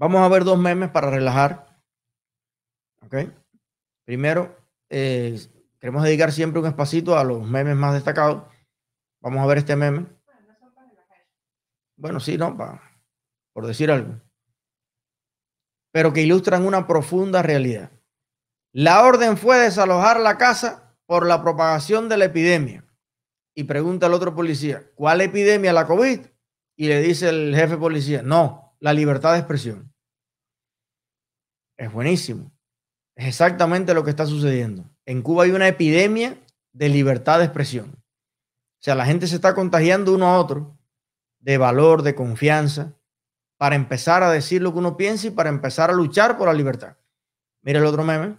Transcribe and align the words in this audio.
Vamos 0.00 0.22
a 0.22 0.28
ver 0.28 0.44
dos 0.44 0.58
memes 0.58 0.88
para 0.88 1.10
relajar. 1.10 1.78
¿Ok? 3.02 3.16
Primero, 4.06 4.56
eh, 4.88 5.38
queremos 5.78 6.02
dedicar 6.02 6.32
siempre 6.32 6.58
un 6.58 6.66
espacito 6.66 7.18
a 7.18 7.22
los 7.22 7.46
memes 7.46 7.76
más 7.76 7.92
destacados. 7.92 8.44
Vamos 9.20 9.42
a 9.42 9.46
ver 9.46 9.58
este 9.58 9.76
meme. 9.76 10.06
Bueno, 11.96 12.18
sí, 12.18 12.38
no, 12.38 12.56
por 13.52 13.66
decir 13.66 13.90
algo. 13.90 14.18
Pero 15.92 16.14
que 16.14 16.22
ilustran 16.22 16.64
una 16.64 16.86
profunda 16.86 17.42
realidad. 17.42 17.90
La 18.72 19.04
orden 19.04 19.36
fue 19.36 19.58
desalojar 19.58 20.18
la 20.18 20.38
casa 20.38 20.96
por 21.04 21.26
la 21.26 21.42
propagación 21.42 22.08
de 22.08 22.16
la 22.16 22.24
epidemia. 22.24 22.86
Y 23.54 23.64
pregunta 23.64 24.06
al 24.06 24.14
otro 24.14 24.34
policía, 24.34 24.82
¿cuál 24.94 25.20
epidemia? 25.20 25.74
¿La 25.74 25.86
COVID? 25.86 26.20
Y 26.76 26.88
le 26.88 27.02
dice 27.02 27.28
el 27.28 27.54
jefe 27.54 27.76
policía, 27.76 28.22
no, 28.22 28.78
la 28.80 28.94
libertad 28.94 29.34
de 29.34 29.40
expresión. 29.40 29.89
Es 31.80 31.90
buenísimo. 31.90 32.52
Es 33.16 33.26
exactamente 33.26 33.94
lo 33.94 34.04
que 34.04 34.10
está 34.10 34.26
sucediendo. 34.26 34.84
En 35.06 35.22
Cuba 35.22 35.44
hay 35.44 35.52
una 35.52 35.66
epidemia 35.66 36.38
de 36.74 36.90
libertad 36.90 37.38
de 37.38 37.46
expresión. 37.46 37.92
O 37.94 38.82
sea, 38.82 38.94
la 38.94 39.06
gente 39.06 39.26
se 39.26 39.36
está 39.36 39.54
contagiando 39.54 40.14
uno 40.14 40.26
a 40.26 40.38
otro 40.38 40.78
de 41.38 41.56
valor, 41.56 42.02
de 42.02 42.14
confianza, 42.14 42.92
para 43.56 43.76
empezar 43.76 44.22
a 44.22 44.30
decir 44.30 44.60
lo 44.60 44.74
que 44.74 44.78
uno 44.78 44.98
piensa 44.98 45.28
y 45.28 45.30
para 45.30 45.48
empezar 45.48 45.88
a 45.88 45.94
luchar 45.94 46.36
por 46.36 46.48
la 46.48 46.52
libertad. 46.52 46.98
Mira 47.62 47.78
el 47.78 47.86
otro 47.86 48.04
meme. 48.04 48.38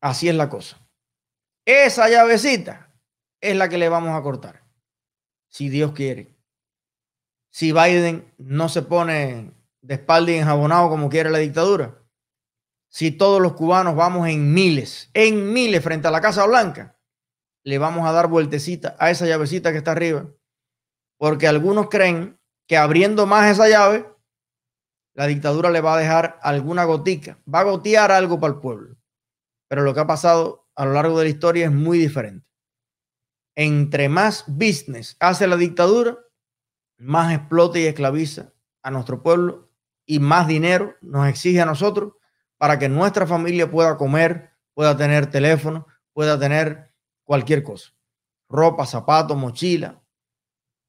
Así 0.00 0.28
es 0.28 0.34
la 0.34 0.48
cosa. 0.48 0.84
Esa 1.64 2.08
llavecita 2.08 2.92
es 3.40 3.56
la 3.56 3.68
que 3.68 3.78
le 3.78 3.88
vamos 3.88 4.10
a 4.10 4.22
cortar. 4.22 4.64
Si 5.46 5.68
Dios 5.68 5.92
quiere. 5.92 6.34
Si 7.52 7.70
Biden 7.70 8.28
no 8.38 8.68
se 8.68 8.82
pone 8.82 9.61
de 9.82 9.94
espalda 9.94 10.32
y 10.32 10.36
enjabonado 10.36 10.88
como 10.88 11.08
quiere 11.08 11.30
la 11.30 11.38
dictadura. 11.38 11.98
Si 12.88 13.10
todos 13.10 13.40
los 13.40 13.54
cubanos 13.54 13.96
vamos 13.96 14.28
en 14.28 14.52
miles, 14.52 15.10
en 15.14 15.52
miles 15.52 15.82
frente 15.82 16.08
a 16.08 16.10
la 16.10 16.20
Casa 16.20 16.46
Blanca, 16.46 16.98
le 17.64 17.78
vamos 17.78 18.06
a 18.06 18.12
dar 18.12 18.28
vueltecita 18.28 18.96
a 18.98 19.10
esa 19.10 19.26
llavecita 19.26 19.72
que 19.72 19.78
está 19.78 19.92
arriba. 19.92 20.26
Porque 21.18 21.46
algunos 21.46 21.88
creen 21.88 22.38
que 22.66 22.76
abriendo 22.76 23.26
más 23.26 23.50
esa 23.50 23.68
llave, 23.68 24.06
la 25.14 25.26
dictadura 25.26 25.70
le 25.70 25.80
va 25.80 25.94
a 25.94 25.98
dejar 25.98 26.38
alguna 26.42 26.84
gotica, 26.84 27.38
va 27.52 27.60
a 27.60 27.64
gotear 27.64 28.12
algo 28.12 28.40
para 28.40 28.54
el 28.54 28.60
pueblo. 28.60 28.96
Pero 29.68 29.82
lo 29.82 29.94
que 29.94 30.00
ha 30.00 30.06
pasado 30.06 30.68
a 30.74 30.84
lo 30.84 30.92
largo 30.92 31.18
de 31.18 31.24
la 31.24 31.30
historia 31.30 31.66
es 31.66 31.72
muy 31.72 31.98
diferente. 31.98 32.46
Entre 33.54 34.08
más 34.08 34.44
business 34.46 35.16
hace 35.20 35.46
la 35.46 35.56
dictadura, 35.56 36.18
más 36.98 37.34
explota 37.34 37.78
y 37.78 37.86
esclaviza 37.86 38.52
a 38.82 38.90
nuestro 38.90 39.22
pueblo 39.22 39.71
y 40.12 40.18
más 40.18 40.46
dinero 40.46 40.94
nos 41.00 41.26
exige 41.26 41.62
a 41.62 41.64
nosotros 41.64 42.12
para 42.58 42.78
que 42.78 42.90
nuestra 42.90 43.26
familia 43.26 43.70
pueda 43.70 43.96
comer, 43.96 44.50
pueda 44.74 44.94
tener 44.94 45.30
teléfono, 45.30 45.86
pueda 46.12 46.38
tener 46.38 46.92
cualquier 47.24 47.62
cosa. 47.62 47.94
Ropa, 48.46 48.84
zapatos, 48.84 49.38
mochila, 49.38 50.04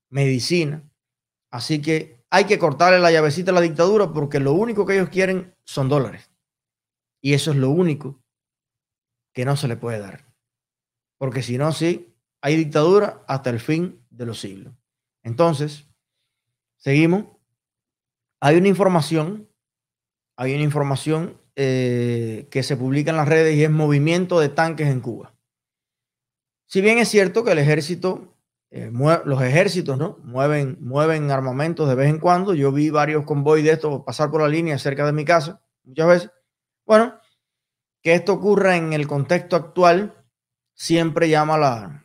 medicina. 0.10 0.84
Así 1.52 1.82
que 1.82 2.26
hay 2.30 2.44
que 2.44 2.60
cortarle 2.60 3.00
la 3.00 3.12
llavecita 3.12 3.52
a 3.52 3.54
la 3.54 3.62
dictadura 3.62 4.12
porque 4.12 4.42
lo 4.42 4.52
único 4.52 4.86
que 4.86 4.96
ellos 4.96 5.08
quieren 5.08 5.56
son 5.64 5.88
dólares. 5.88 6.30
Y 7.22 7.34
eso 7.34 7.52
es 7.52 7.58
lo 7.58 7.70
único 7.70 8.22
que 9.32 9.46
no 9.46 9.56
se 9.56 9.70
le 9.70 9.78
puede 9.78 10.00
dar. 10.00 10.34
Porque 11.18 11.42
si 11.42 11.58
no, 11.58 11.72
sí, 11.72 12.14
hay 12.42 12.58
dictadura 12.58 13.24
hasta 13.26 13.52
el 13.52 13.62
fin 13.62 14.06
de 14.10 14.26
los 14.26 14.42
siglos. 14.42 14.74
Entonces, 15.24 15.88
seguimos. 16.76 17.33
Hay 18.46 18.58
una 18.58 18.68
información, 18.68 19.48
hay 20.36 20.54
una 20.54 20.66
información 20.66 21.40
eh, 21.56 22.50
que 22.52 22.62
se 22.62 22.76
publica 22.76 23.10
en 23.10 23.16
las 23.16 23.30
redes 23.30 23.56
y 23.56 23.64
es 23.64 23.72
movimiento 23.72 24.38
de 24.42 24.50
tanques 24.50 24.90
en 24.90 25.00
Cuba. 25.00 25.34
Si 26.68 26.82
bien 26.82 26.98
es 26.98 27.08
cierto 27.08 27.46
que 27.46 27.53
el 27.53 27.59
ejército, 27.59 28.36
eh, 28.70 28.92
los 28.92 29.42
ejércitos, 29.42 29.98
¿no? 29.98 30.18
Mueven, 30.24 30.78
mueven 30.82 31.32
armamentos 31.32 31.88
de 31.88 31.96
vez 31.96 32.09
en 32.09 32.20
cuando. 32.20 32.53
Yo 32.53 32.74
vi 32.74 32.90
varios 32.90 33.24
convoys 33.24 33.64
de 33.64 33.72
estos 33.72 34.03
pasar 34.03 34.30
por 34.30 34.42
la 34.42 34.50
línea 34.50 34.78
cerca 34.78 35.06
de 35.06 35.14
mi 35.14 35.24
casa 35.24 35.62
muchas 35.86 36.08
veces. 36.08 36.32
Bueno, 36.86 37.18
que 38.02 38.14
esto 38.14 38.34
ocurra 38.34 38.76
en 38.76 38.92
el 38.92 39.08
contexto 39.08 39.56
actual 39.56 40.22
siempre 40.74 41.30
llama 41.30 41.58
la, 41.58 42.03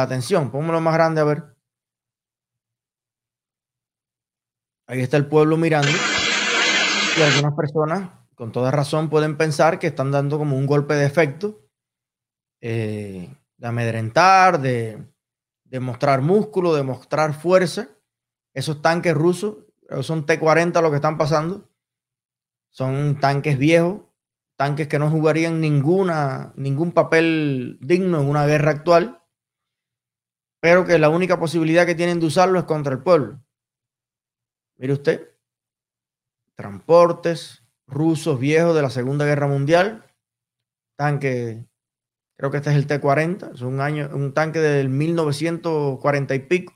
atención. 0.00 0.52
Póngalo 0.52 0.80
más 0.80 0.94
grande 0.94 1.20
a 1.20 1.24
ver. 1.24 1.56
Ahí 4.90 5.02
está 5.02 5.16
el 5.16 5.26
pueblo 5.26 5.56
mirando. 5.56 5.88
Y 7.16 7.22
algunas 7.22 7.54
personas, 7.54 8.10
con 8.34 8.50
toda 8.50 8.72
razón, 8.72 9.08
pueden 9.08 9.36
pensar 9.36 9.78
que 9.78 9.86
están 9.86 10.10
dando 10.10 10.36
como 10.36 10.56
un 10.56 10.66
golpe 10.66 10.94
de 10.94 11.06
efecto, 11.06 11.60
eh, 12.60 13.32
de 13.56 13.66
amedrentar, 13.68 14.60
de, 14.60 15.06
de 15.62 15.78
mostrar 15.78 16.22
músculo, 16.22 16.74
de 16.74 16.82
mostrar 16.82 17.34
fuerza. 17.34 17.88
Esos 18.52 18.82
tanques 18.82 19.14
rusos, 19.14 19.58
son 20.00 20.26
T-40 20.26 20.82
lo 20.82 20.90
que 20.90 20.96
están 20.96 21.16
pasando. 21.16 21.70
Son 22.70 23.20
tanques 23.20 23.58
viejos, 23.58 24.00
tanques 24.56 24.88
que 24.88 24.98
no 24.98 25.08
jugarían 25.08 25.60
ninguna, 25.60 26.52
ningún 26.56 26.90
papel 26.90 27.78
digno 27.80 28.20
en 28.20 28.28
una 28.28 28.44
guerra 28.44 28.72
actual, 28.72 29.22
pero 30.60 30.84
que 30.84 30.98
la 30.98 31.10
única 31.10 31.38
posibilidad 31.38 31.86
que 31.86 31.94
tienen 31.94 32.18
de 32.18 32.26
usarlo 32.26 32.58
es 32.58 32.64
contra 32.64 32.92
el 32.92 33.04
pueblo. 33.04 33.40
Mire 34.80 34.94
usted, 34.94 35.30
transportes 36.54 37.62
rusos 37.86 38.40
viejos 38.40 38.74
de 38.74 38.80
la 38.80 38.88
Segunda 38.88 39.26
Guerra 39.26 39.46
Mundial, 39.46 40.06
tanque, 40.96 41.66
creo 42.38 42.50
que 42.50 42.56
este 42.56 42.70
es 42.70 42.76
el 42.76 42.86
T-40, 42.86 43.54
es 43.54 43.60
un, 43.60 43.80
año, 43.82 44.08
un 44.14 44.32
tanque 44.32 44.58
del 44.58 44.88
1940 44.88 46.34
y 46.34 46.38
pico. 46.38 46.72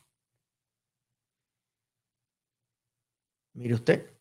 Mire 3.55 3.75
usted, 3.75 4.15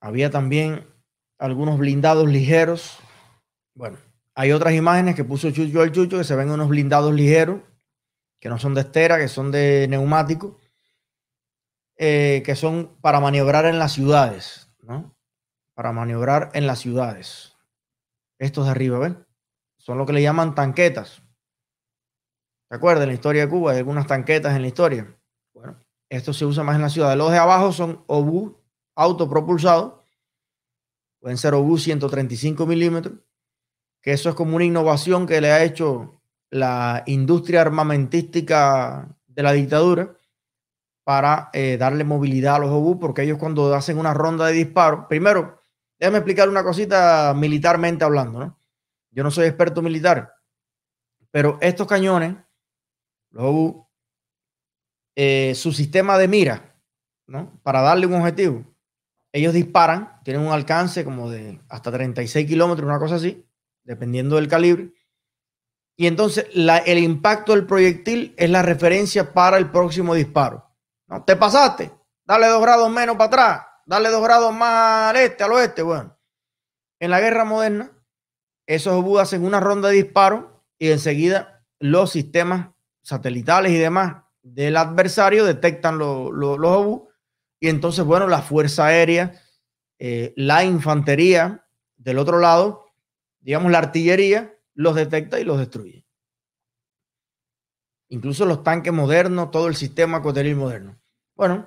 Había 0.00 0.30
también 0.30 0.84
algunos 1.38 1.78
blindados 1.78 2.28
ligeros. 2.28 2.98
Bueno, 3.74 3.98
hay 4.34 4.50
otras 4.50 4.74
imágenes 4.74 5.14
que 5.14 5.22
puso 5.22 5.50
Chucho 5.52 5.80
al 5.80 5.92
Chucho 5.92 6.18
que 6.18 6.24
se 6.24 6.34
ven 6.34 6.50
unos 6.50 6.68
blindados 6.68 7.14
ligeros, 7.14 7.60
que 8.42 8.48
no 8.48 8.58
son 8.58 8.74
de 8.74 8.80
estera, 8.80 9.18
que 9.18 9.28
son 9.28 9.52
de 9.52 9.86
neumático, 9.88 10.58
eh, 11.96 12.42
que 12.44 12.56
son 12.56 12.98
para 13.00 13.20
maniobrar 13.20 13.66
en 13.66 13.78
las 13.78 13.92
ciudades, 13.92 14.68
¿no? 14.80 15.16
Para 15.74 15.92
maniobrar 15.92 16.50
en 16.52 16.66
las 16.66 16.80
ciudades. 16.80 17.56
Estos 18.40 18.64
de 18.64 18.72
arriba, 18.72 18.98
¿ven? 18.98 19.24
Son 19.76 19.96
lo 19.96 20.06
que 20.06 20.12
le 20.12 20.22
llaman 20.22 20.56
tanquetas. 20.56 21.22
¿Se 22.68 22.74
acuerdan? 22.74 23.04
En 23.04 23.10
la 23.10 23.14
historia 23.14 23.42
de 23.42 23.48
Cuba 23.48 23.70
hay 23.70 23.78
algunas 23.78 24.08
tanquetas 24.08 24.56
en 24.56 24.62
la 24.62 24.68
historia. 24.68 25.16
Bueno, 25.54 25.78
esto 26.08 26.32
se 26.32 26.44
usa 26.44 26.64
más 26.64 26.74
en 26.74 26.82
la 26.82 26.88
ciudad. 26.88 27.16
Los 27.16 27.30
de 27.30 27.38
abajo 27.38 27.70
son 27.70 28.02
obús 28.08 28.54
autopropulsado, 28.96 30.04
pueden 31.20 31.38
ser 31.38 31.54
obús 31.54 31.84
135 31.84 32.66
milímetros, 32.66 33.20
que 34.00 34.12
eso 34.12 34.30
es 34.30 34.34
como 34.34 34.56
una 34.56 34.64
innovación 34.64 35.28
que 35.28 35.40
le 35.40 35.52
ha 35.52 35.62
hecho 35.62 36.21
la 36.52 37.02
industria 37.06 37.62
armamentística 37.62 39.08
de 39.26 39.42
la 39.42 39.52
dictadura 39.52 40.14
para 41.02 41.48
eh, 41.54 41.78
darle 41.78 42.04
movilidad 42.04 42.56
a 42.56 42.58
los 42.58 42.70
obús, 42.70 42.98
porque 43.00 43.22
ellos 43.22 43.38
cuando 43.38 43.74
hacen 43.74 43.96
una 43.96 44.12
ronda 44.12 44.46
de 44.46 44.52
disparo, 44.52 45.08
primero, 45.08 45.58
déjame 45.98 46.18
explicar 46.18 46.50
una 46.50 46.62
cosita 46.62 47.32
militarmente 47.34 48.04
hablando, 48.04 48.38
¿no? 48.38 48.58
Yo 49.10 49.24
no 49.24 49.30
soy 49.30 49.46
experto 49.46 49.80
militar, 49.80 50.34
pero 51.30 51.56
estos 51.62 51.86
cañones, 51.86 52.36
los 53.30 53.44
obús, 53.44 53.86
eh, 55.16 55.54
su 55.54 55.72
sistema 55.72 56.18
de 56.18 56.28
mira, 56.28 56.76
¿no? 57.26 57.58
Para 57.62 57.80
darle 57.80 58.06
un 58.06 58.14
objetivo, 58.14 58.62
ellos 59.32 59.54
disparan, 59.54 60.20
tienen 60.22 60.46
un 60.46 60.52
alcance 60.52 61.02
como 61.02 61.30
de 61.30 61.58
hasta 61.70 61.90
36 61.90 62.46
kilómetros, 62.46 62.86
una 62.86 62.98
cosa 62.98 63.14
así, 63.14 63.46
dependiendo 63.84 64.36
del 64.36 64.48
calibre. 64.48 64.92
Y 66.02 66.08
entonces 66.08 66.48
el 66.52 66.98
impacto 66.98 67.52
del 67.52 67.64
proyectil 67.64 68.34
es 68.36 68.50
la 68.50 68.60
referencia 68.60 69.32
para 69.32 69.56
el 69.56 69.70
próximo 69.70 70.14
disparo. 70.14 70.68
¿No? 71.06 71.22
¿Te 71.22 71.36
pasaste? 71.36 71.92
Dale 72.24 72.48
dos 72.48 72.60
grados 72.60 72.90
menos 72.90 73.14
para 73.14 73.26
atrás, 73.26 73.66
dale 73.86 74.08
dos 74.08 74.20
grados 74.20 74.52
más 74.52 75.10
al 75.10 75.16
este, 75.18 75.44
al 75.44 75.52
oeste. 75.52 75.82
Bueno, 75.82 76.18
en 76.98 77.08
la 77.08 77.20
guerra 77.20 77.44
moderna, 77.44 77.92
esos 78.66 78.94
obús 78.94 79.20
hacen 79.20 79.44
una 79.44 79.60
ronda 79.60 79.90
de 79.90 79.94
disparo 79.94 80.64
y 80.76 80.90
enseguida 80.90 81.64
los 81.78 82.10
sistemas 82.10 82.70
satelitales 83.02 83.70
y 83.70 83.78
demás 83.78 84.24
del 84.42 84.78
adversario 84.78 85.44
detectan 85.44 85.98
los 85.98 86.32
obús 86.32 87.02
y 87.60 87.68
entonces, 87.68 88.04
bueno, 88.04 88.26
la 88.26 88.42
Fuerza 88.42 88.86
Aérea, 88.86 89.40
eh, 90.00 90.32
la 90.34 90.64
infantería 90.64 91.64
del 91.96 92.18
otro 92.18 92.40
lado, 92.40 92.86
digamos 93.38 93.70
la 93.70 93.78
artillería, 93.78 94.52
los 94.74 94.94
detecta 94.94 95.40
y 95.40 95.44
los 95.44 95.58
destruye. 95.58 96.04
incluso 98.08 98.44
los 98.44 98.62
tanques 98.62 98.92
modernos, 98.92 99.50
todo 99.50 99.68
el 99.68 99.74
sistema 99.74 100.20
coteril 100.20 100.54
moderno. 100.54 101.00
Bueno, 101.34 101.66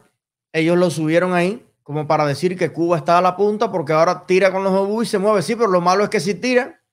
ellos 0.53 0.77
lo 0.77 0.91
subieron 0.91 1.33
ahí 1.33 1.65
como 1.81 2.07
para 2.07 2.25
decir 2.25 2.57
que 2.57 2.71
Cuba 2.71 2.97
está 2.97 3.17
a 3.17 3.21
la 3.21 3.35
punta 3.35 3.71
porque 3.71 3.93
ahora 3.93 4.25
tira 4.25 4.51
con 4.51 4.63
los 4.63 4.73
obús 4.73 5.07
y 5.07 5.09
se 5.09 5.17
mueve. 5.17 5.41
Sí, 5.41 5.55
pero 5.55 5.69
lo 5.69 5.81
malo 5.81 6.03
es 6.03 6.09
que 6.09 6.19
si 6.19 6.35
tira, 6.35 6.83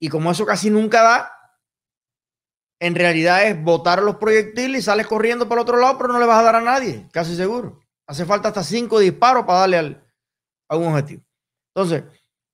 y 0.00 0.08
como 0.08 0.30
eso 0.30 0.46
casi 0.46 0.70
nunca 0.70 1.02
da, 1.02 1.32
en 2.80 2.94
realidad 2.94 3.46
es 3.46 3.62
botar 3.62 4.02
los 4.02 4.16
proyectiles 4.16 4.80
y 4.80 4.82
sales 4.82 5.06
corriendo 5.06 5.48
para 5.48 5.60
el 5.60 5.64
otro 5.64 5.76
lado, 5.76 5.98
pero 5.98 6.12
no 6.12 6.18
le 6.18 6.26
vas 6.26 6.38
a 6.38 6.44
dar 6.44 6.56
a 6.56 6.60
nadie, 6.60 7.08
casi 7.12 7.36
seguro. 7.36 7.80
Hace 8.06 8.24
falta 8.24 8.48
hasta 8.48 8.64
cinco 8.64 8.98
disparos 8.98 9.44
para 9.44 9.60
darle 9.60 9.76
al, 9.78 10.12
a 10.68 10.76
un 10.76 10.86
objetivo. 10.88 11.22
Entonces, 11.74 12.04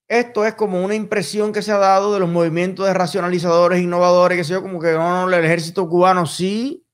esto 0.09 0.45
es 0.45 0.55
como 0.55 0.85
una 0.85 0.95
impresión 0.95 1.53
que 1.53 1.63
se 1.63 1.73
ha 1.73 1.79
dado 1.79 2.15
de 2.15 2.21
los 2.21 2.29
movimientos 2.29 2.87
de 2.87 2.95
racionalizadores, 2.95 3.83
innovadores, 3.83 4.39
que 4.39 4.45
sé 4.45 4.53
yo, 4.53 4.63
como 4.63 4.81
que 4.81 4.93
no, 4.93 5.29
el 5.29 5.45
ejército 5.45 5.89
cubano 5.89 6.27
sí 6.27 6.87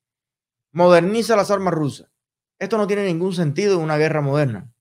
moderniza 0.73 1.37
las 1.37 1.51
armas 1.51 1.75
rusas. 1.75 2.11
Esto 2.59 2.79
no 2.79 2.87
tiene 2.87 3.05
ningún 3.05 3.35
sentido 3.35 3.75
en 3.75 3.81
una 3.81 3.99
guerra 3.99 4.23
moderna. 4.23 4.73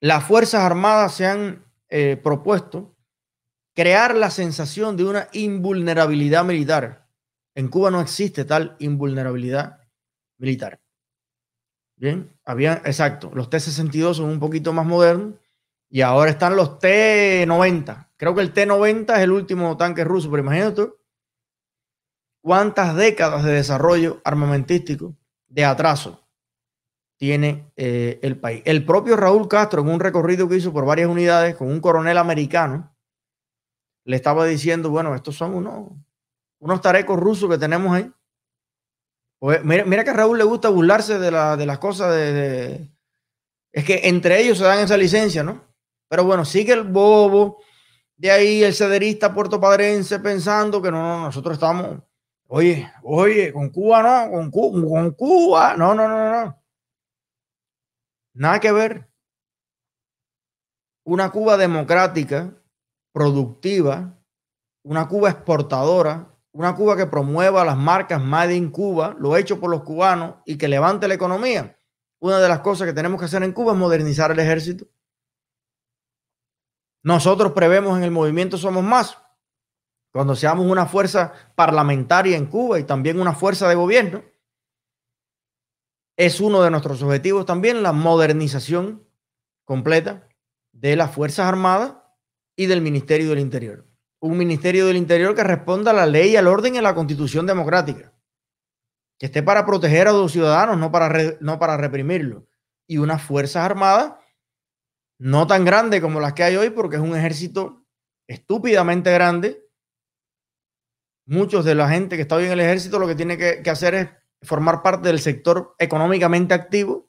Las 0.00 0.24
Fuerzas 0.24 0.60
Armadas 0.60 1.14
se 1.14 1.26
han 1.26 1.64
eh, 1.88 2.20
propuesto 2.22 2.94
crear 3.74 4.14
la 4.14 4.30
sensación 4.30 4.96
de 4.96 5.04
una 5.04 5.28
invulnerabilidad 5.32 6.44
militar. 6.44 7.08
En 7.54 7.68
Cuba 7.68 7.90
no 7.90 8.02
existe 8.02 8.44
tal 8.44 8.76
invulnerabilidad 8.78 9.80
militar. 10.36 10.82
Bien, 11.96 12.38
había, 12.44 12.82
exacto, 12.84 13.30
los 13.32 13.48
T-62 13.48 14.14
son 14.14 14.28
un 14.28 14.40
poquito 14.40 14.72
más 14.72 14.84
modernos 14.84 15.34
y 15.94 16.02
ahora 16.02 16.28
están 16.32 16.56
los 16.56 16.80
T-90. 16.80 18.08
Creo 18.16 18.34
que 18.34 18.40
el 18.40 18.52
T-90 18.52 19.14
es 19.14 19.20
el 19.20 19.30
último 19.30 19.76
tanque 19.76 20.02
ruso, 20.02 20.28
pero 20.28 20.42
imagínate 20.42 20.92
cuántas 22.42 22.96
décadas 22.96 23.44
de 23.44 23.52
desarrollo 23.52 24.20
armamentístico 24.24 25.14
de 25.46 25.64
atraso 25.64 26.28
tiene 27.16 27.70
eh, 27.76 28.18
el 28.22 28.40
país. 28.40 28.62
El 28.64 28.84
propio 28.84 29.14
Raúl 29.14 29.46
Castro, 29.46 29.82
en 29.82 29.88
un 29.88 30.00
recorrido 30.00 30.48
que 30.48 30.56
hizo 30.56 30.72
por 30.72 30.84
varias 30.84 31.08
unidades 31.08 31.54
con 31.54 31.68
un 31.68 31.78
coronel 31.78 32.18
americano, 32.18 32.92
le 34.04 34.16
estaba 34.16 34.46
diciendo, 34.46 34.90
bueno, 34.90 35.14
estos 35.14 35.36
son 35.36 35.54
unos, 35.54 35.92
unos 36.58 36.80
tarecos 36.80 37.20
rusos 37.20 37.48
que 37.48 37.56
tenemos 37.56 37.94
ahí. 37.94 38.12
Pues, 39.38 39.64
mira, 39.64 40.02
que 40.02 40.10
a 40.10 40.14
Raúl 40.14 40.38
le 40.38 40.44
gusta 40.44 40.70
burlarse 40.70 41.20
de, 41.20 41.30
las 41.30 41.78
cosas 41.78 42.12
de, 42.16 42.90
Es 43.70 43.84
que 43.84 44.08
entre 44.08 44.40
ellos 44.40 44.58
se 44.58 44.64
dan 44.64 44.80
esa 44.80 44.96
licencia, 44.96 45.44
¿no? 45.44 45.72
Pero 46.14 46.26
bueno, 46.26 46.44
sigue 46.44 46.72
el 46.72 46.84
bobo, 46.84 47.60
de 48.16 48.30
ahí 48.30 48.62
el 48.62 48.72
cederista 48.72 49.34
puertopadrense 49.34 50.20
pensando 50.20 50.80
que 50.80 50.88
no, 50.88 51.02
no, 51.02 51.24
nosotros 51.24 51.54
estamos 51.54 52.04
Oye, 52.46 52.88
oye, 53.02 53.52
con 53.52 53.70
Cuba 53.70 54.00
no, 54.00 54.30
con, 54.30 54.50
con 54.52 55.10
Cuba, 55.10 55.76
no, 55.76 55.92
no, 55.92 56.06
no, 56.06 56.30
no. 56.30 56.62
Nada 58.34 58.60
que 58.60 58.70
ver. 58.70 59.10
Una 61.02 61.32
Cuba 61.32 61.56
democrática, 61.56 62.62
productiva, 63.12 64.16
una 64.84 65.08
Cuba 65.08 65.30
exportadora, 65.30 66.32
una 66.52 66.76
Cuba 66.76 66.96
que 66.96 67.06
promueva 67.06 67.64
las 67.64 67.76
marcas 67.76 68.22
Made 68.22 68.54
in 68.54 68.70
Cuba, 68.70 69.16
lo 69.18 69.36
hecho 69.36 69.58
por 69.58 69.68
los 69.68 69.82
cubanos 69.82 70.36
y 70.46 70.58
que 70.58 70.68
levante 70.68 71.08
la 71.08 71.14
economía. 71.14 71.76
Una 72.20 72.38
de 72.38 72.48
las 72.48 72.60
cosas 72.60 72.86
que 72.86 72.94
tenemos 72.94 73.18
que 73.18 73.24
hacer 73.24 73.42
en 73.42 73.50
Cuba 73.50 73.72
es 73.72 73.78
modernizar 73.78 74.30
el 74.30 74.38
ejército. 74.38 74.86
Nosotros 77.04 77.52
prevemos 77.52 77.96
en 77.96 78.02
el 78.02 78.10
movimiento 78.10 78.58
Somos 78.58 78.82
Más 78.82 79.18
cuando 80.14 80.36
seamos 80.36 80.66
una 80.66 80.86
fuerza 80.86 81.32
parlamentaria 81.56 82.36
en 82.36 82.46
Cuba 82.46 82.78
y 82.78 82.84
también 82.84 83.18
una 83.18 83.34
fuerza 83.34 83.68
de 83.68 83.74
gobierno, 83.74 84.22
es 86.16 86.40
uno 86.40 86.62
de 86.62 86.70
nuestros 86.70 87.02
objetivos 87.02 87.44
también 87.46 87.82
la 87.82 87.92
modernización 87.92 89.08
completa 89.64 90.28
de 90.70 90.94
las 90.94 91.10
Fuerzas 91.10 91.46
Armadas 91.46 91.96
y 92.54 92.66
del 92.66 92.80
Ministerio 92.80 93.30
del 93.30 93.40
Interior. 93.40 93.88
Un 94.20 94.38
Ministerio 94.38 94.86
del 94.86 94.98
Interior 94.98 95.34
que 95.34 95.42
responda 95.42 95.90
a 95.90 95.94
la 95.94 96.06
ley, 96.06 96.36
al 96.36 96.46
orden 96.46 96.76
y 96.76 96.78
a 96.78 96.82
la 96.82 96.94
constitución 96.94 97.44
democrática. 97.44 98.12
Que 99.18 99.26
esté 99.26 99.42
para 99.42 99.66
proteger 99.66 100.06
a 100.06 100.12
los 100.12 100.30
ciudadanos, 100.30 100.78
no 100.78 100.92
para, 100.92 101.36
no 101.40 101.58
para 101.58 101.76
reprimirlos. 101.76 102.44
Y 102.86 102.98
unas 102.98 103.20
Fuerzas 103.20 103.64
Armadas 103.64 104.12
no 105.18 105.46
tan 105.46 105.64
grandes 105.64 106.00
como 106.00 106.20
las 106.20 106.32
que 106.32 106.44
hay 106.44 106.56
hoy, 106.56 106.70
porque 106.70 106.96
es 106.96 107.02
un 107.02 107.16
ejército 107.16 107.84
estúpidamente 108.26 109.12
grande 109.12 109.64
muchos 111.26 111.64
de 111.64 111.74
la 111.74 111.88
gente 111.88 112.16
que 112.16 112.22
está 112.22 112.36
hoy 112.36 112.46
en 112.46 112.52
el 112.52 112.60
ejército 112.60 112.98
lo 112.98 113.06
que 113.06 113.14
tiene 113.14 113.36
que, 113.36 113.70
hacer 113.70 113.94
es 113.94 114.08
formar 114.42 114.82
parte 114.82 115.08
del 115.08 115.18
sector 115.18 115.74
económicamente 115.78 116.54
activo. 116.54 117.08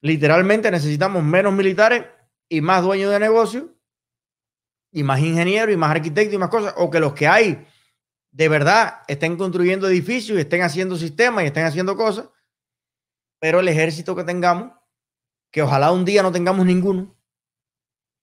Literalmente 0.00 0.70
necesitamos 0.70 1.22
menos 1.22 1.52
militares 1.52 2.04
y 2.48 2.60
más 2.60 2.82
dueños 2.82 3.10
de 3.10 3.20
negocio 3.20 3.74
y 4.92 5.02
más 5.02 5.20
ingenieros 5.20 5.74
y 5.74 5.76
más 5.76 5.90
arquitectos 5.90 6.34
y 6.34 6.38
más 6.38 6.50
cosas, 6.50 6.74
o 6.76 6.90
que 6.90 7.00
los 7.00 7.14
que 7.14 7.26
hay 7.26 7.66
de 8.30 8.48
verdad 8.48 9.02
estén 9.06 9.36
construyendo 9.36 9.88
edificios 9.88 10.36
y 10.36 10.40
estén 10.40 10.62
haciendo 10.62 10.96
sistemas 10.96 11.44
y 11.44 11.46
estén 11.48 11.64
haciendo 11.64 11.96
cosas, 11.96 12.28
pero 13.38 13.60
el 13.60 13.68
ejército 13.68 14.14
que 14.14 14.24
tengamos, 14.24 14.72
que 15.54 15.62
ojalá 15.62 15.92
un 15.92 16.04
día 16.04 16.20
no 16.20 16.32
tengamos 16.32 16.66
ninguno, 16.66 17.16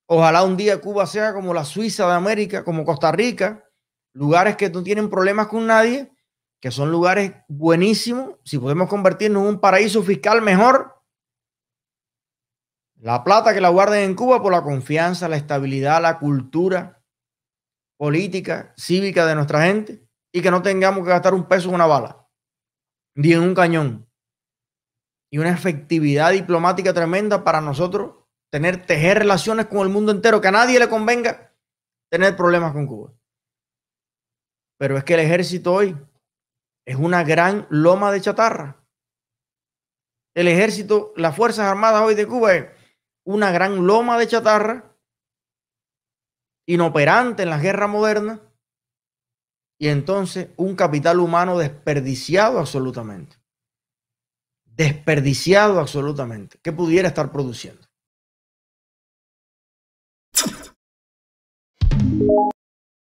ojalá 0.06 0.44
un 0.44 0.58
día 0.58 0.82
Cuba 0.82 1.08
sea 1.08 1.34
como 1.34 1.54
la 1.54 1.64
Suiza 1.64 2.06
de 2.06 2.14
América, 2.14 2.66
como 2.66 2.84
Costa 2.84 3.10
Rica, 3.14 3.64
lugares 4.12 4.58
que 4.58 4.70
no 4.70 4.84
tienen 4.84 5.10
problemas 5.10 5.48
con 5.48 5.66
nadie, 5.66 6.12
que 6.60 6.72
son 6.72 6.92
lugares 6.92 7.32
buenísimos, 7.48 8.36
si 8.44 8.60
podemos 8.60 8.90
convertirnos 8.90 9.44
en 9.44 9.48
un 9.48 9.60
paraíso 9.62 10.04
fiscal 10.04 10.42
mejor, 10.42 11.02
la 12.96 13.24
plata 13.24 13.54
que 13.54 13.62
la 13.62 13.70
guarden 13.70 14.10
en 14.10 14.16
Cuba 14.16 14.42
por 14.42 14.52
la 14.52 14.62
confianza, 14.62 15.30
la 15.30 15.38
estabilidad, 15.38 16.02
la 16.02 16.20
cultura 16.20 17.02
política, 17.98 18.74
cívica 18.76 19.26
de 19.26 19.36
nuestra 19.36 19.64
gente 19.68 20.06
y 20.34 20.42
que 20.42 20.52
no 20.52 20.62
tengamos 20.62 21.06
que 21.06 21.12
gastar 21.12 21.34
un 21.34 21.48
peso 21.48 21.70
en 21.70 21.76
una 21.76 21.86
bala, 21.86 22.28
ni 23.16 23.32
en 23.32 23.40
un 23.40 23.56
cañón. 23.56 24.11
Y 25.32 25.38
una 25.38 25.52
efectividad 25.52 26.32
diplomática 26.32 26.94
tremenda 26.94 27.44
para 27.44 27.62
nosotros 27.62 28.16
tener, 28.52 28.86
tejer 28.86 29.20
relaciones 29.20 29.68
con 29.68 29.80
el 29.80 29.90
mundo 29.90 30.12
entero, 30.12 30.42
que 30.42 30.50
a 30.50 30.52
nadie 30.52 30.78
le 30.78 30.90
convenga 30.90 31.54
tener 32.12 32.36
problemas 32.36 32.74
con 32.74 32.86
Cuba. 32.86 33.14
Pero 34.78 34.98
es 34.98 35.04
que 35.04 35.14
el 35.14 35.22
ejército 35.22 35.74
hoy 35.74 35.98
es 36.86 36.96
una 36.98 37.24
gran 37.24 37.68
loma 37.70 38.12
de 38.12 38.20
chatarra. 38.20 38.84
El 40.36 40.48
ejército, 40.48 41.14
las 41.16 41.36
Fuerzas 41.36 41.68
Armadas 41.68 42.04
hoy 42.04 42.16
de 42.16 42.28
Cuba 42.28 42.56
es 42.56 42.68
una 43.26 43.52
gran 43.52 43.86
loma 43.86 44.18
de 44.18 44.28
chatarra, 44.28 44.98
inoperante 46.68 47.44
en 47.44 47.50
la 47.50 47.60
guerra 47.60 47.88
moderna, 47.88 48.42
y 49.80 49.88
entonces 49.88 50.50
un 50.58 50.76
capital 50.76 51.20
humano 51.20 51.58
desperdiciado 51.58 52.60
absolutamente. 52.60 53.41
Desperdiciado 54.82 55.80
absolutamente. 55.80 56.58
¿Qué 56.64 56.74
pudiera 56.74 57.10
estar 57.10 57.32
produciendo? 57.32 57.88